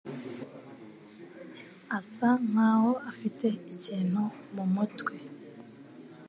Asa 1.97 2.29
nkaho 2.47 2.91
afite 3.11 3.45
ikintu 3.73 4.21
mumutwe. 4.53 5.13